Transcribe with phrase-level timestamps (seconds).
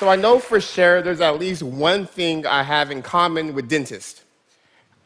[0.00, 3.68] So I know for sure there's at least one thing I have in common with
[3.68, 4.24] dentists.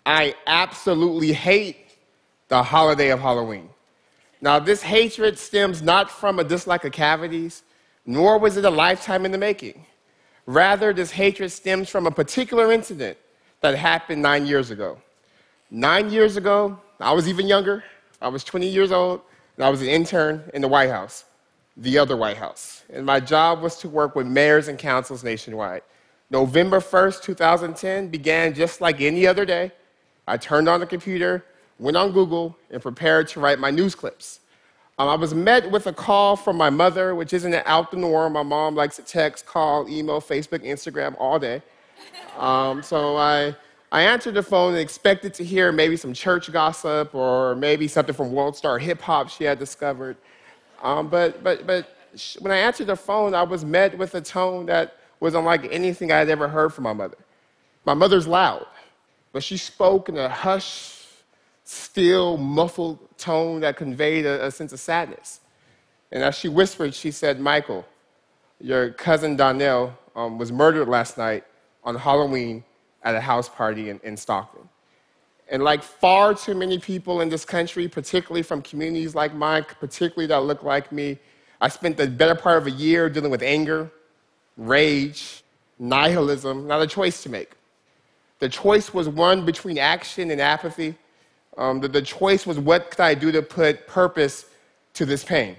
[0.07, 1.97] I absolutely hate
[2.47, 3.71] the holiday of Halloween.
[4.41, 7.65] Now, this hatred stems not from a dislike of cavities,
[8.07, 9.85] nor was it a lifetime in the making.
[10.47, 13.19] Rather, this hatred stems from a particular incident
[13.63, 14.99] that happened nine years ago.
[15.73, 17.83] Nine years ago, I was even younger.
[18.23, 19.23] I was 20 years old,
[19.57, 21.25] and I was an intern in the White House,
[21.77, 22.85] the other White House.
[22.93, 25.83] And my job was to work with mayors and councils nationwide.
[26.31, 29.73] November 1st, 2010 began just like any other day.
[30.27, 31.45] I turned on the computer,
[31.79, 34.41] went on Google, and prepared to write my news clips.
[34.97, 38.35] Um, I was met with a call from my mother, which isn't out the norm.
[38.35, 41.63] My mom likes to text, call, email, Facebook, Instagram all day.
[42.39, 43.55] Um, so I,
[43.91, 48.15] I answered the phone and expected to hear maybe some church gossip or maybe something
[48.15, 50.17] from World Star Hip Hop she had discovered.
[50.83, 51.89] Um, but, but, but
[52.41, 56.13] when I answered the phone, I was met with a tone that was unlike anything
[56.13, 57.17] I had ever heard from my mother.
[57.85, 58.67] My mother's loud,
[59.33, 61.07] but she spoke in a hushed,
[61.65, 65.41] still, muffled tone that conveyed a, a sense of sadness.
[66.13, 67.85] And as she whispered, she said, Michael,
[68.61, 71.45] your cousin Donnell um, was murdered last night
[71.83, 72.65] on Halloween
[73.03, 74.69] at a house party in, in Stockton.
[75.51, 80.27] And like far too many people in this country, particularly from communities like mine, particularly
[80.27, 81.19] that look like me,
[81.61, 83.91] I spent the better part of a year dealing with anger,
[84.57, 85.45] rage,
[85.79, 87.53] nihilism, not a choice to make.
[88.39, 90.97] The choice was one between action and apathy,
[91.57, 94.47] um, the, the choice was what could I do to put purpose
[94.95, 95.57] to this pain?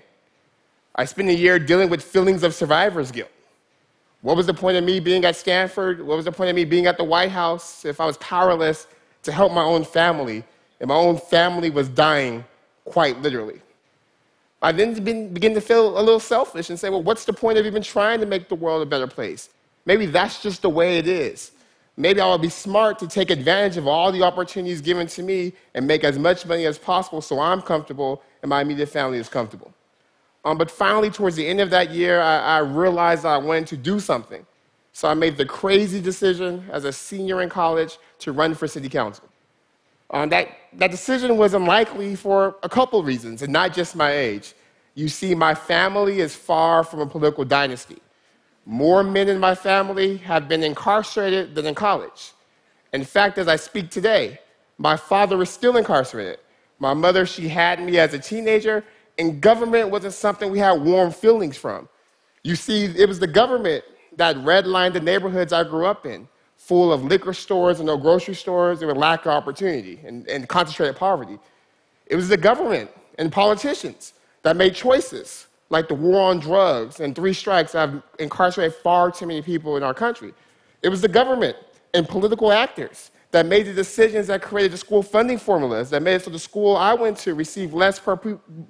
[0.96, 3.30] I spent a year dealing with feelings of survivor's guilt.
[4.22, 6.06] What was the point of me being at Stanford?
[6.06, 8.88] What was the point of me being at the White House if I was powerless
[9.26, 10.44] to help my own family
[10.80, 12.44] and my own family was dying
[12.86, 13.62] quite literally?
[14.62, 14.94] I then
[15.34, 18.20] begin to feel a little selfish and say, well, what's the point of even trying
[18.22, 19.50] to make the world a better place?
[19.86, 21.52] Maybe that's just the way it is.
[21.98, 25.54] Maybe I will be smart to take advantage of all the opportunities given to me
[25.76, 29.30] and make as much money as possible so I'm comfortable and my immediate family is
[29.30, 29.74] comfortable.
[30.44, 33.78] Um, but finally, towards the end of that year, I, I realized I wanted to
[33.78, 34.46] do something.
[34.92, 38.90] So I made the crazy decision as a senior in college to run for city
[38.90, 39.26] council.
[40.10, 44.54] Um, that, that decision was unlikely for a couple reasons, and not just my age.
[44.96, 47.98] You see, my family is far from a political dynasty.
[48.66, 52.32] More men in my family have been incarcerated than in college.
[52.94, 54.40] In fact, as I speak today,
[54.78, 56.40] my father is still incarcerated.
[56.80, 58.84] My mother, she had me as a teenager,
[59.20, 61.88] and government wasn't something we had warm feelings from.
[62.44, 63.84] You see, it was the government
[64.18, 66.28] that redlined the neighborhoods I grew up in,
[66.66, 70.50] full of liquor stores and no grocery stores and with lack of opportunity and, and
[70.50, 71.38] concentrated poverty.
[72.08, 72.90] It was the government
[73.20, 78.04] and politicians that made choices like the war on drugs and three strikes that have
[78.18, 80.34] incarcerated far too many people in our country.
[80.82, 81.56] It was the government
[81.94, 86.16] and political actors that made the decisions that created the school funding formulas that made
[86.16, 88.20] it so the school I went to received less per,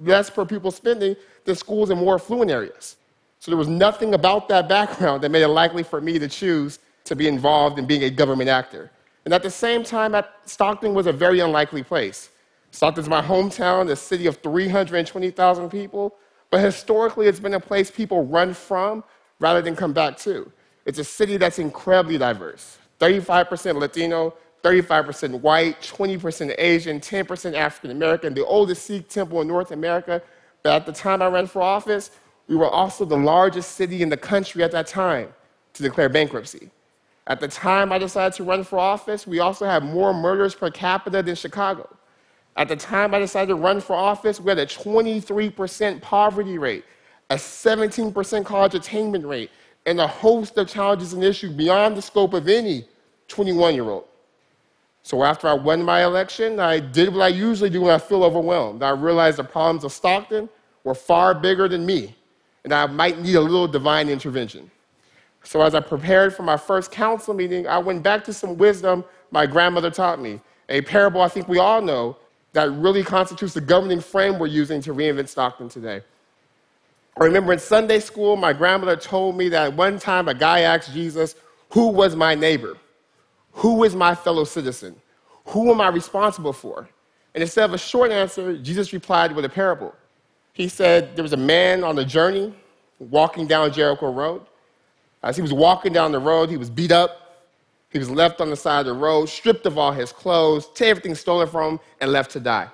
[0.01, 2.97] less per pupil spending than schools in more affluent areas.
[3.39, 6.79] So there was nothing about that background that made it likely for me to choose
[7.05, 8.91] to be involved in being a government actor.
[9.23, 12.29] And at the same time, Stockton was a very unlikely place.
[12.71, 16.15] Stockton's my hometown, a city of 320,000 people.
[16.51, 19.03] But historically, it's been a place people run from
[19.39, 20.51] rather than come back to.
[20.85, 24.33] It's a city that's incredibly diverse 35% Latino,
[24.63, 30.21] 35% white, 20% Asian, 10% African American, the oldest Sikh temple in North America.
[30.63, 32.11] But at the time I ran for office,
[32.47, 35.33] we were also the largest city in the country at that time
[35.73, 36.71] to declare bankruptcy.
[37.27, 40.69] At the time I decided to run for office, we also had more murders per
[40.69, 41.89] capita than Chicago.
[42.55, 46.85] At the time I decided to run for office, we had a 23% poverty rate,
[47.29, 49.49] a 17% college attainment rate,
[49.85, 52.85] and a host of challenges and issues beyond the scope of any
[53.27, 54.05] 21 year old.
[55.03, 58.23] So after I won my election, I did what I usually do when I feel
[58.23, 58.81] overwhelmed.
[58.81, 60.49] I realized the problems of Stockton
[60.83, 62.15] were far bigger than me,
[62.63, 64.71] and I might need a little divine intervention.
[65.45, 69.05] So as I prepared for my first council meeting, I went back to some wisdom
[69.31, 70.39] my grandmother taught me,
[70.69, 72.15] a parable I think we all know
[72.53, 76.01] that really constitutes the governing frame we're using to reinvent Stockton today.
[77.19, 80.93] I remember in Sunday school, my grandmother told me that one time a guy asked
[80.93, 81.35] Jesus,
[81.71, 82.77] Who was my neighbor?
[83.51, 84.95] Who is my fellow citizen?
[85.47, 86.87] Who am I responsible for?
[87.33, 89.93] And instead of a short answer, Jesus replied with a parable.
[90.53, 92.53] He said, There was a man on a journey
[92.99, 94.41] walking down Jericho Road.
[95.23, 97.25] As he was walking down the road, he was beat up,
[97.89, 101.15] he was left on the side of the road, stripped of all his clothes, everything
[101.15, 102.67] stolen from him, and left to die.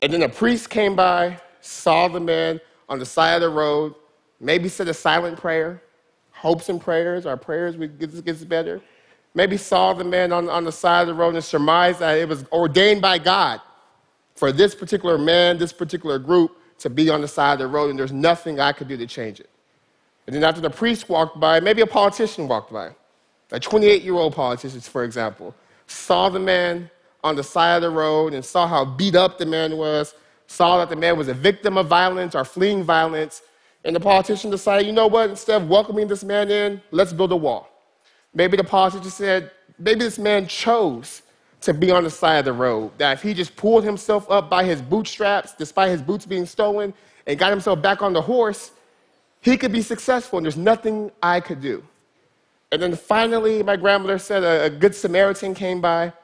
[0.00, 3.94] And then a priest came by, saw the man on the side of the road,
[4.40, 5.82] maybe said a silent prayer,
[6.30, 8.80] hopes and prayers, our prayers, we get, gets better.
[9.34, 12.28] Maybe saw the man on, on the side of the road and surmised that it
[12.28, 13.60] was ordained by God
[14.34, 17.90] for this particular man, this particular group to be on the side of the road,
[17.90, 19.50] and there's nothing I could do to change it.
[20.26, 22.90] And then after the priest walked by, maybe a politician walked by,
[23.50, 25.54] a 28 year old politician, for example,
[25.86, 26.90] saw the man
[27.22, 30.14] on the side of the road and saw how beat up the man was,
[30.46, 33.42] saw that the man was a victim of violence or fleeing violence,
[33.84, 37.32] and the politician decided, you know what, instead of welcoming this man in, let's build
[37.32, 37.68] a wall.
[38.32, 41.22] Maybe the politician said, maybe this man chose
[41.60, 44.50] to be on the side of the road, that if he just pulled himself up
[44.50, 46.92] by his bootstraps, despite his boots being stolen,
[47.26, 48.72] and got himself back on the horse,
[49.44, 51.84] he could be successful, and there's nothing I could do.
[52.72, 56.14] And then finally, my grandmother said a, a good Samaritan came by,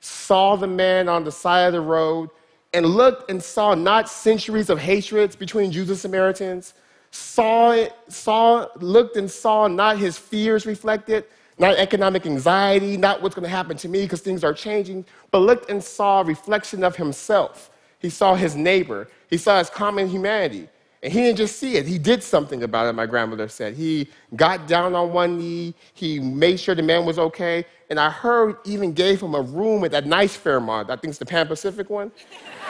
[0.00, 2.30] saw the man on the side of the road,
[2.72, 6.72] and looked and saw not centuries of hatreds between Jews and Samaritans,
[7.10, 11.26] saw it, saw, looked and saw not his fears reflected,
[11.58, 15.40] not economic anxiety, not what's going to happen to me because things are changing, but
[15.40, 17.70] looked and saw a reflection of himself.
[17.98, 19.08] He saw his neighbor.
[19.28, 20.68] He saw his common humanity.
[21.04, 23.74] And he didn't just see it, he did something about it, my grandmother said.
[23.74, 28.08] He got down on one knee, he made sure the man was okay, and I
[28.08, 31.46] heard even gave him a room at that nice Fairmont, I think it's the Pan
[31.46, 32.10] Pacific one.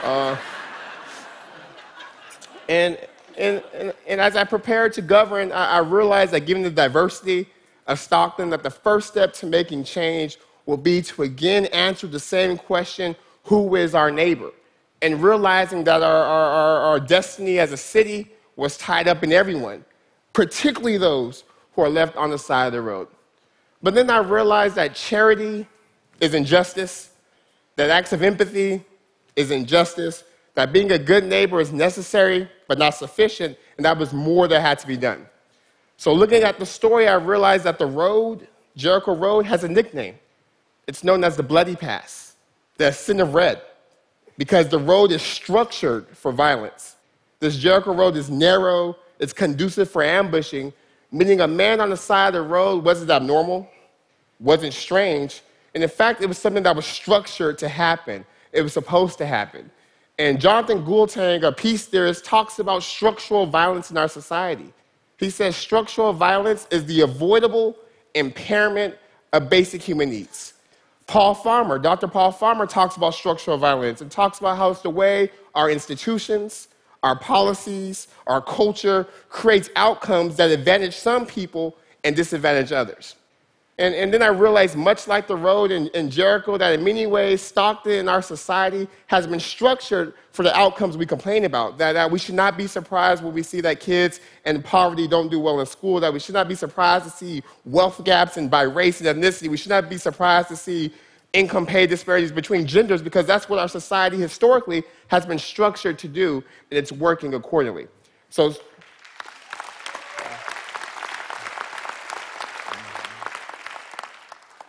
[0.02, 0.36] Uh,
[2.68, 2.98] and,
[3.38, 7.48] and, and, and, as I prepared to govern, I, I realized that given the diversity
[7.86, 12.18] of Stockton, that the first step to making change will be to again answer the
[12.18, 13.14] same question
[13.44, 14.50] who is our neighbor?
[15.04, 19.84] And realizing that our, our, our, destiny as a city was tied up in everyone,
[20.32, 23.08] particularly those who are left on the side of the road.
[23.82, 25.68] But then I realized that charity
[26.20, 27.10] is injustice,
[27.76, 28.82] that acts of empathy
[29.36, 30.24] is injustice,
[30.54, 34.62] that being a good neighbor is necessary but not sufficient, and that was more that
[34.62, 35.26] had to be done.
[35.98, 40.18] So, looking at the story, I realized that the road, Jericho Road, has a nickname.
[40.86, 42.36] It's known as the Bloody Pass,
[42.78, 43.60] the Sin of Red
[44.38, 46.96] because the road is structured for violence.
[47.40, 50.72] This Jericho Road is narrow, it's conducive for ambushing,
[51.12, 53.68] meaning a man on the side of the road wasn't abnormal,
[54.40, 55.42] wasn't strange,
[55.74, 58.24] and in fact, it was something that was structured to happen.
[58.52, 59.70] It was supposed to happen.
[60.18, 64.72] And Johan Galtung, a peace theorist, talks about structural violence in our society.
[65.18, 67.76] He says structural violence is the avoidable
[68.14, 68.94] impairment
[69.32, 70.53] of basic human needs.
[71.06, 72.08] Paul Farmer, Dr.
[72.08, 76.68] Paul Farmer talks about structural violence and talks about how it's the way our institutions,
[77.02, 83.16] our policies, our culture creates outcomes that advantage some people and disadvantage others.
[83.76, 87.08] And, and then I realized, much like the road in, in Jericho, that in many
[87.08, 91.76] ways, Stockton in our society has been structured for the outcomes we complain about.
[91.78, 95.28] That, that we should not be surprised when we see that kids in poverty don't
[95.28, 98.48] do well in school, that we should not be surprised to see wealth gaps and
[98.48, 99.48] by race and ethnicity.
[99.48, 100.92] We should not be surprised to see
[101.32, 106.06] income pay disparities between genders because that's what our society historically has been structured to
[106.06, 107.88] do, and it's working accordingly.
[108.30, 108.54] So,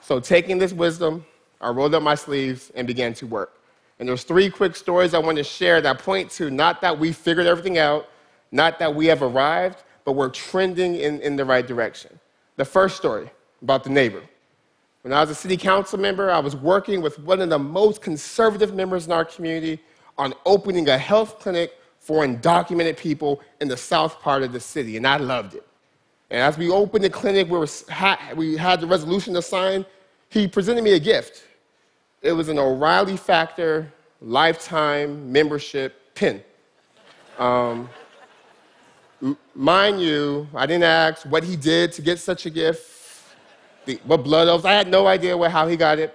[0.06, 1.26] So, taking this wisdom,
[1.60, 3.54] I rolled up my sleeves and began to work.
[3.98, 7.12] And there's three quick stories I want to share that point to not that we
[7.12, 8.08] figured everything out,
[8.52, 12.20] not that we have arrived, but we're trending in, in the right direction.
[12.56, 13.32] The first story
[13.64, 14.22] about the neighbor.
[15.02, 18.04] When I was a city council member, I was working with one of the most
[18.04, 19.82] conservative members in our community
[20.20, 24.98] on opening a health clinic for undocumented people in the south part of the city,
[24.98, 25.66] and I loved it.
[26.30, 27.68] And as we opened the clinic, we, were,
[28.36, 29.84] we had the resolution to sign
[30.36, 31.46] he presented me a gift.
[32.22, 36.44] It was an O'Reilly Factor lifetime membership pin.
[37.40, 37.90] Um,
[39.54, 43.24] mind you, I didn't ask what he did to get such a gift,
[43.86, 44.66] the, what blood oaths.
[44.66, 46.14] I had no idea how he got it.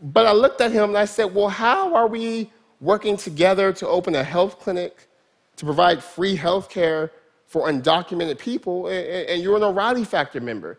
[0.00, 2.50] But I looked at him and I said, Well, how are we
[2.80, 5.08] working together to open a health clinic
[5.56, 7.12] to provide free health care
[7.44, 10.78] for undocumented people, and, and you're an O'Reilly Factor member?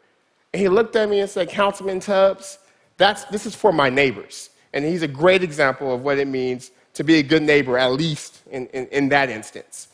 [0.58, 2.58] And he looked at me and said, Councilman Tubbs,
[2.98, 4.50] that's, this is for my neighbors.
[4.74, 7.92] And he's a great example of what it means to be a good neighbor, at
[7.92, 9.90] least in, in, in that instance.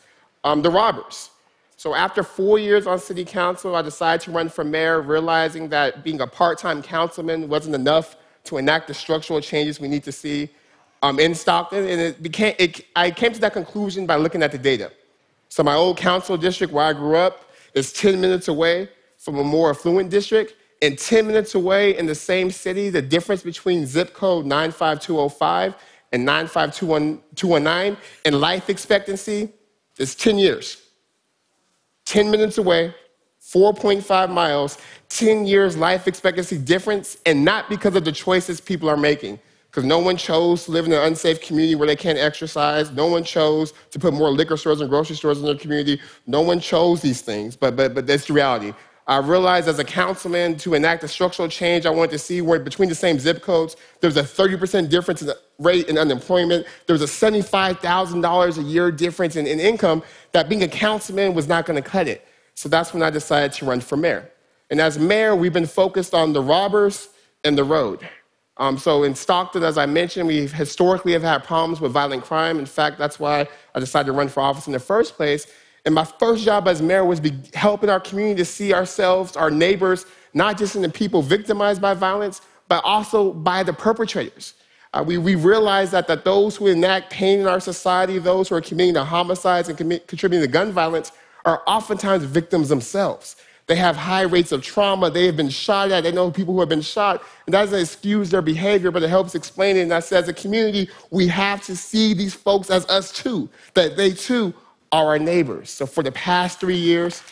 [0.46, 1.32] Um, the robbers.
[1.76, 6.02] So after four years on city council, I decided to run for mayor, realizing that
[6.02, 8.16] being a part-time councilman wasn't enough
[8.46, 10.48] to enact the structural changes we need to see
[11.02, 11.86] um, in Stockton.
[11.86, 14.94] And it became, it, I came to that conclusion by looking at the data.
[15.50, 18.88] So my old council district where I grew up is 10 minutes away
[19.24, 23.42] from a more affluent district, and 10 minutes away in the same city, the difference
[23.42, 25.76] between zip code 95205
[26.12, 29.50] and 95219 in life expectancy
[29.98, 30.82] is 10 years.
[32.06, 32.94] 10 minutes away
[33.42, 34.78] 4.5 miles,
[35.08, 39.40] 10 years life expectancy difference, and not because of the choices people are making.
[39.70, 42.92] Because no one chose to live in an unsafe community where they can't exercise.
[42.92, 46.00] No one chose to put more liquor stores and grocery stores in their community.
[46.28, 48.74] No one chose these things, but, but, but that's the reality.
[49.06, 52.60] I realized as a councilman to enact a structural change I wanted to see where
[52.60, 56.66] between the same zip codes, there was a 30% difference in rate in unemployment.
[56.86, 61.48] There was a $75,000 a year difference in, in income that being a councilman was
[61.48, 62.26] not going to cut it.
[62.56, 64.30] So that's when I decided to run for mayor.
[64.70, 67.10] And as mayor, we've been focused on the robbers
[67.44, 68.08] and the road.
[68.58, 72.60] Um, so in Stockton, as I mentioned, we historically have had problems with violent crime.
[72.60, 75.48] In fact, that's why I decided to run for office in the first place.
[75.86, 77.22] And my first job as mayor was
[77.54, 81.94] helping our community to see ourselves, our neighbors, not just in the people victimized by
[81.94, 84.54] violence, but also by the perpetrators.
[84.94, 88.56] Uh, we, we realize that, that those who enact pain in our society, those who
[88.56, 91.12] are committing the homicides and contributing to gun violence,
[91.46, 93.36] are oftentimes victims themselves.
[93.66, 95.10] They have high rates of trauma.
[95.10, 96.04] They have been shot at.
[96.04, 97.24] They know people who have been shot.
[97.46, 99.82] And that doesn't excuse their behavior, but it helps explain it.
[99.82, 103.50] And I said, as a community, we have to see these folks as us too,
[103.74, 104.54] that they too
[104.94, 105.72] are our neighbors.
[105.72, 107.24] So for the past three years,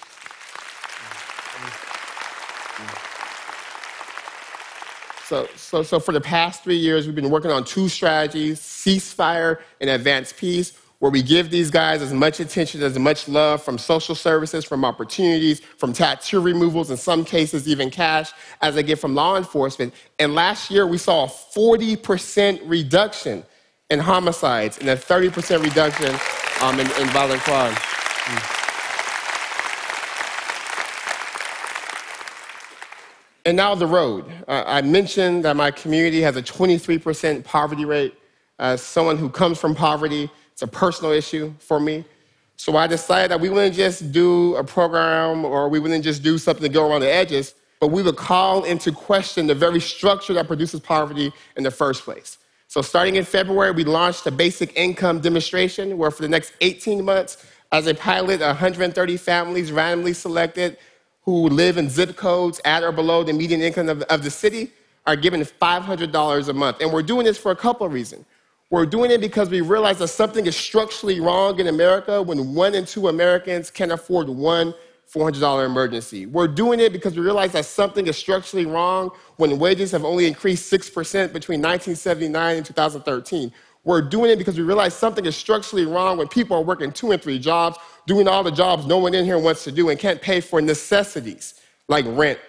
[5.31, 9.59] So, so, so for the past three years, we've been working on two strategies ceasefire
[9.79, 13.77] and advanced peace, where we give these guys as much attention, as much love from
[13.77, 18.99] social services, from opportunities, from tattoo removals, in some cases, even cash, as they get
[18.99, 19.93] from law enforcement.
[20.19, 23.45] And last year, we saw a 40% reduction
[23.89, 26.13] in homicides and a 30% reduction
[26.61, 27.73] um, in, in violent crime.
[27.73, 28.57] Mm.
[33.45, 34.25] And now the road.
[34.47, 38.15] Uh, I mentioned that my community has a 23% poverty rate.
[38.59, 42.05] As someone who comes from poverty, it's a personal issue for me.
[42.57, 46.37] So I decided that we wouldn't just do a program or we wouldn't just do
[46.37, 50.33] something to go around the edges, but we would call into question the very structure
[50.35, 52.37] that produces poverty in the first place.
[52.71, 57.03] So, starting in February, we launched a basic income demonstration where, for the next 18
[57.03, 60.77] months, as a pilot, 130 families randomly selected
[61.23, 64.71] who live in zip codes at or below the median income of, of the city
[65.05, 66.79] are given $500 a month.
[66.79, 68.23] And we're doing this for a couple of reasons.
[68.69, 72.73] We're doing it because we realize that something is structurally wrong in America when one
[72.73, 74.73] in two Americans can afford one
[75.13, 76.25] $400 emergency.
[76.25, 80.25] We're doing it because we realize that something is structurally wrong when wages have only
[80.25, 83.51] increased 6% between 1979 and 2013.
[83.83, 87.11] We're doing it because we realize something is structurally wrong when people are working two
[87.11, 87.77] and three jobs,
[88.07, 90.61] doing all the jobs no one in here wants to do, and can't pay for
[90.61, 91.55] necessities
[91.87, 92.39] like rent,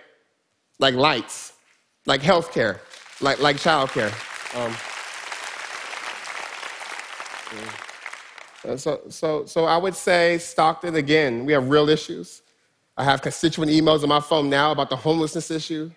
[0.78, 1.54] like lights,
[2.06, 2.78] like healthcare,
[3.20, 4.12] like, like childcare.
[4.54, 4.76] Um,
[8.78, 12.42] so, so, so I would say Stockton, again, we have real issues.
[12.96, 15.90] I have constituent emails on my phone now about the homelessness issue,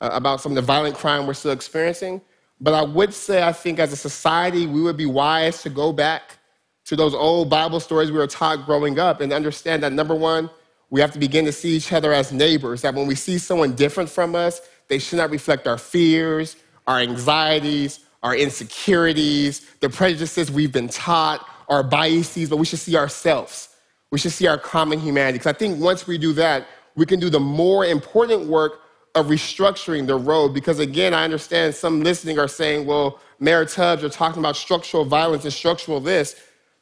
[0.00, 2.20] uh, about some of the violent crime we're still experiencing.
[2.60, 5.92] But I would say, I think as a society, we would be wise to go
[5.92, 6.38] back
[6.86, 10.50] to those old Bible stories we were taught growing up and understand that number one,
[10.90, 13.74] we have to begin to see each other as neighbors, that when we see someone
[13.74, 16.56] different from us, they should not reflect our fears,
[16.86, 22.96] our anxieties, our insecurities, the prejudices we've been taught, our biases, but we should see
[22.96, 23.68] ourselves
[24.10, 25.38] we should see our common humanity.
[25.38, 28.80] Because I think once we do that, we can do the more important work
[29.14, 30.54] of restructuring the road.
[30.54, 35.04] Because again, I understand some listening are saying, well, Mayor Tubbs, you're talking about structural
[35.04, 36.36] violence and structural this,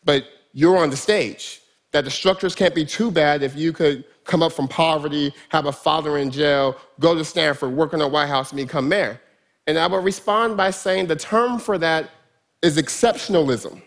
[0.04, 1.60] but you're on the stage.
[1.92, 5.66] That the structures can't be too bad if you could come up from poverty, have
[5.66, 9.20] a father in jail, go to Stanford, work in the White House, and become mayor.
[9.66, 12.10] And I would respond by saying the term for that
[12.62, 13.82] is exceptionalism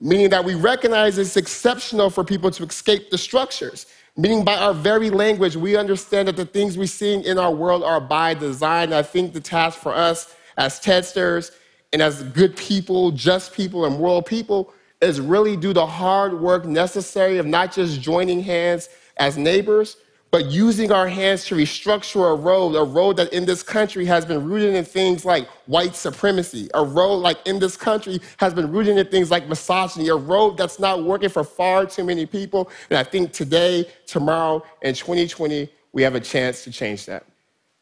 [0.00, 3.86] meaning that we recognize it's exceptional for people to escape the structures.
[4.16, 7.82] Meaning, by our very language, we understand that the things we see in our world
[7.82, 8.92] are by design.
[8.92, 11.50] I think the task for us as TEDsters
[11.92, 16.64] and as good people, just people, and moral people is really do the hard work
[16.64, 19.96] necessary of not just joining hands as neighbors,
[20.34, 24.24] but using our hands to restructure a road, a road that in this country has
[24.24, 28.68] been rooted in things like white supremacy, a road like in this country has been
[28.72, 32.68] rooted in things like misogyny, a road that's not working for far too many people.
[32.90, 37.24] And I think today, tomorrow, and 2020, we have a chance to change that.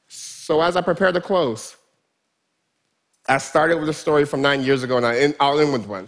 [0.09, 1.79] So as I prepare to close,
[3.31, 6.07] I started with a story from nine years ago, and I, I'll end with one.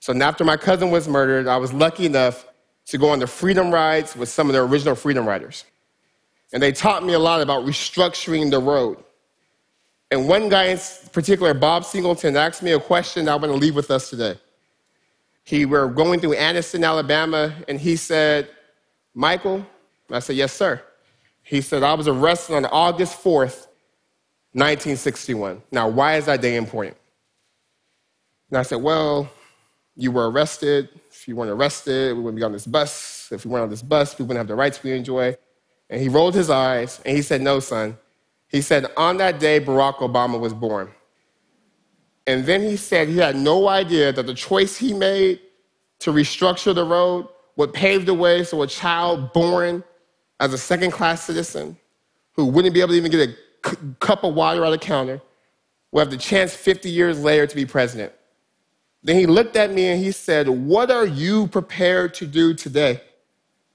[0.00, 2.46] So after my cousin was murdered, I was lucky enough
[2.86, 5.66] to go on the freedom rides with some of the original freedom riders.
[6.52, 9.02] And they taught me a lot about restructuring the road.
[10.10, 10.78] And one guy in
[11.12, 14.38] particular, Bob Singleton, asked me a question that I want to leave with us today.
[15.44, 18.48] He were going through Anniston, Alabama, and he said,
[19.14, 19.66] Michael,
[20.10, 20.82] I said, yes, sir.
[21.42, 23.66] He said, I was arrested on August 4th,
[24.52, 25.62] 1961.
[25.72, 26.96] Now, why is that day important?
[28.52, 29.30] And I said, Well,
[29.96, 30.90] you were arrested.
[31.10, 33.30] If you weren't arrested, we wouldn't be on this bus.
[33.32, 35.36] If we weren't on this bus, we wouldn't have the rights we enjoy.
[35.92, 37.98] And he rolled his eyes and he said, No, son.
[38.48, 40.90] He said, On that day, Barack Obama was born.
[42.26, 45.40] And then he said he had no idea that the choice he made
[46.00, 49.84] to restructure the road would pave the way so a child born
[50.40, 51.76] as a second class citizen
[52.34, 55.20] who wouldn't be able to even get a c- cup of water at a counter
[55.92, 58.12] would have the chance 50 years later to be president.
[59.02, 63.02] Then he looked at me and he said, What are you prepared to do today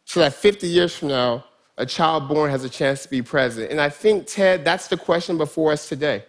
[0.05, 1.45] so that 50 years from now,
[1.77, 3.71] a child born has a chance to be president?
[3.71, 6.25] And I think, Ted, that's the question before us today.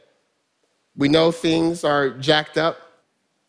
[0.97, 2.79] We know things are jacked up.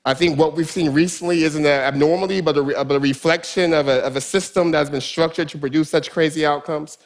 [0.06, 3.88] I think what we've seen recently isn't an abnormality, but a, but a reflection of
[3.88, 6.98] a, of a system that's been structured to produce such crazy outcomes.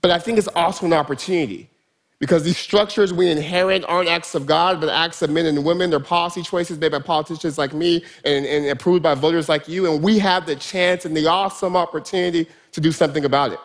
[0.00, 1.70] But I think it's also an opportunity
[2.18, 5.90] because these structures we inherit aren't acts of God, but acts of men and women.
[5.90, 9.90] They're policy choices made by politicians like me and, and approved by voters like you.
[9.90, 13.60] And we have the chance and the awesome opportunity to do something about it.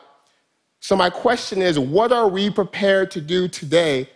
[0.80, 4.10] So, my question is what are we prepared to do today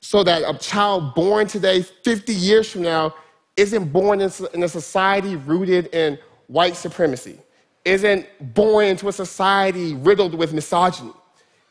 [0.00, 3.14] so that a child born today, 50 years from now,
[3.56, 7.38] isn't born in a society rooted in white supremacy,
[7.84, 11.12] isn't born into a society riddled with misogyny,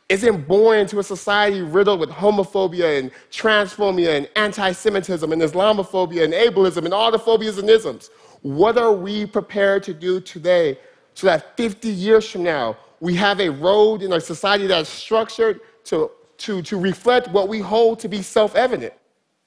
[0.10, 6.24] isn't born into a society riddled with homophobia and transphobia and anti Semitism and Islamophobia
[6.24, 8.12] and ableism and all the phobias and isms.
[8.42, 10.78] What are we prepared to do today
[11.16, 15.62] so that 50 years from now, we have a road in our society that's structured
[15.86, 18.94] to to, to reflect what we hold to be self evident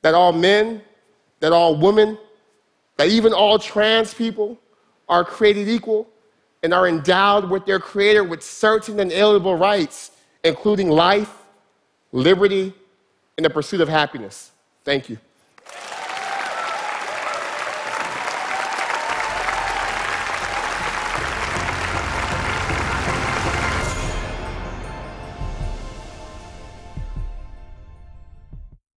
[0.03, 0.83] that all men,
[1.41, 2.19] that all women,
[2.97, 4.59] that even all trans people
[5.09, 6.09] are created equal
[6.63, 10.13] and are endowed with their creator with certain inalienable rights,
[10.45, 11.33] including life,
[12.13, 12.73] liberty,
[13.37, 14.51] and the pursuit of happiness.
[14.85, 15.19] Thank you.